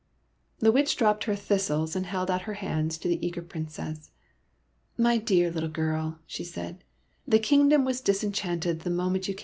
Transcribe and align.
"The 0.61 0.71
Witch 0.71 0.97
dropped 0.97 1.25
her 1.25 1.35
thistles 1.35 1.95
and 1.95 2.07
held 2.07 2.31
out 2.31 2.41
her 2.49 2.55
hands 2.55 2.97
to 2.97 3.07
the 3.07 3.23
eager 3.23 3.43
Princess.'' 3.43 4.09
My 5.07 5.19
dear 5.19 5.51
little 5.51 5.69
girl," 5.69 6.17
she 6.25 6.43
said," 6.43 6.83
the 7.27 7.37
kingdom 7.37 7.85
was 7.85 8.01
disenchanted 8.01 8.79
the 8.79 8.89
moment 8.89 9.27
you 9.27 9.35
v. 9.35 9.39